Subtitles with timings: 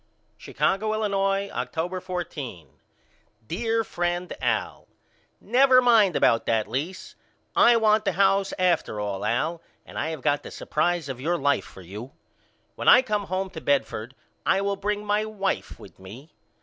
[0.35, 2.67] Chicago, Illinois, October 14.
[3.47, 4.87] DEAR FRIEND AL:
[5.39, 7.13] Never mind about that lease.
[7.55, 11.37] I want the house after all Al and I have got the surprise of your
[11.37, 12.13] life for you.
[12.73, 16.31] When I come home to Bedford I will bring my wife with me.